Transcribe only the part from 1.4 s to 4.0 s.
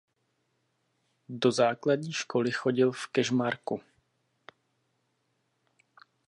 základní školy chodil v Kežmarku.